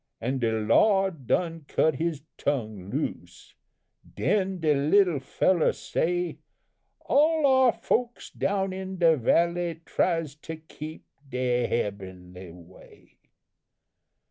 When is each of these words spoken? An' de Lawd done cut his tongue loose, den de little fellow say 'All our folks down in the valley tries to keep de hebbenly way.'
An' 0.19 0.39
de 0.39 0.51
Lawd 0.51 1.27
done 1.27 1.65
cut 1.67 1.93
his 1.97 2.23
tongue 2.35 2.89
loose, 2.89 3.53
den 4.15 4.59
de 4.59 4.73
little 4.73 5.19
fellow 5.19 5.71
say 5.71 6.39
'All 7.01 7.45
our 7.45 7.71
folks 7.71 8.31
down 8.31 8.73
in 8.73 8.97
the 8.97 9.15
valley 9.15 9.79
tries 9.85 10.33
to 10.37 10.55
keep 10.55 11.05
de 11.29 11.67
hebbenly 11.67 12.49
way.' 12.51 13.19